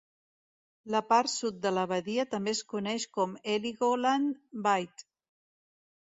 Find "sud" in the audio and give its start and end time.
1.33-1.57